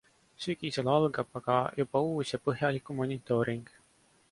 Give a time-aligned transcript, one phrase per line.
[0.45, 3.65] Sügisel algab aga juba uus ja põhjalikum monitooring.